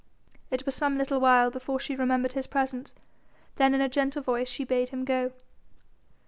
It 0.49 0.65
was 0.65 0.73
some 0.73 0.97
little 0.97 1.19
while 1.19 1.51
before 1.51 1.79
she 1.79 1.95
remembered 1.95 2.33
his 2.33 2.47
presence, 2.47 2.95
then 3.57 3.75
in 3.75 3.81
a 3.81 3.87
gentle 3.87 4.23
voice 4.23 4.49
she 4.49 4.63
bade 4.63 4.89
him 4.89 5.05
go. 5.05 5.31